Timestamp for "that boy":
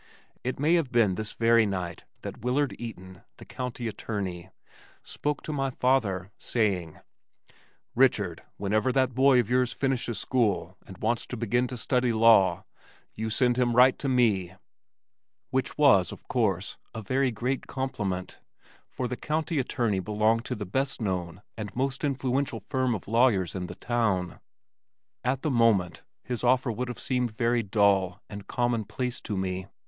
8.91-9.39